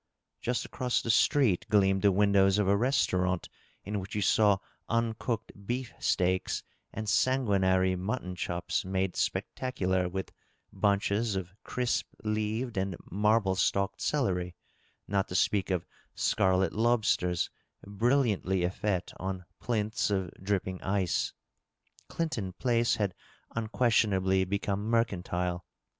[0.41, 3.47] Just across the street gleamed the windows of a restaurant
[3.83, 4.57] in which you saw
[4.89, 10.31] uncooked beef steaks and sanguinary mutton chops made spectacular with
[10.73, 14.55] bunches of crisp leaved and marble stalked celery,
[15.07, 17.51] not to speak of scarlet lobsters
[17.85, 21.31] brilliantly effete on plinths of dripping ice.
[22.07, 23.13] Clinton Place had
[23.55, 25.63] unauestionably become mercantile.